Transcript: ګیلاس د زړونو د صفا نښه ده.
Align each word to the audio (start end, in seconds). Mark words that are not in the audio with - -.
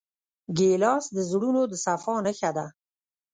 ګیلاس 0.57 1.05
د 1.15 1.17
زړونو 1.29 1.61
د 1.71 1.73
صفا 1.85 2.15
نښه 2.25 2.51
ده. 2.57 2.65